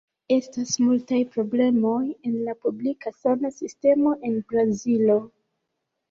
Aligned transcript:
Estas 0.33 0.69
multaj 0.83 1.17
problemoj 1.33 1.99
en 2.29 2.37
la 2.47 2.55
publika 2.67 3.13
sana 3.17 3.51
sistemo 3.57 4.15
en 4.31 4.39
Brazilo. 4.53 5.19